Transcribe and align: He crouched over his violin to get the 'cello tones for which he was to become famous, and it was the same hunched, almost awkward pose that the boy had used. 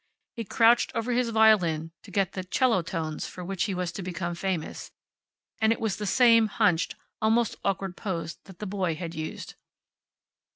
He 0.35 0.45
crouched 0.45 0.91
over 0.95 1.11
his 1.11 1.29
violin 1.29 1.91
to 2.01 2.09
get 2.09 2.31
the 2.31 2.43
'cello 2.43 2.81
tones 2.81 3.27
for 3.27 3.45
which 3.45 3.65
he 3.65 3.75
was 3.75 3.91
to 3.91 4.01
become 4.01 4.33
famous, 4.33 4.89
and 5.59 5.71
it 5.71 5.79
was 5.79 5.97
the 5.97 6.07
same 6.07 6.47
hunched, 6.47 6.95
almost 7.21 7.55
awkward 7.63 7.95
pose 7.95 8.39
that 8.45 8.57
the 8.57 8.65
boy 8.65 8.95
had 8.95 9.13
used. 9.13 9.53